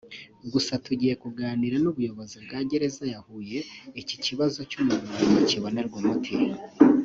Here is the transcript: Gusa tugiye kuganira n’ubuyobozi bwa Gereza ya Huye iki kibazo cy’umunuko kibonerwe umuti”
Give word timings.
Gusa 0.51 0.73
tugiye 0.85 1.13
kuganira 1.23 1.75
n’ubuyobozi 1.79 2.35
bwa 2.43 2.59
Gereza 2.69 3.03
ya 3.13 3.19
Huye 3.25 3.59
iki 4.01 4.15
kibazo 4.25 4.59
cy’umunuko 4.69 5.31
kibonerwe 5.49 5.95
umuti” 6.01 6.33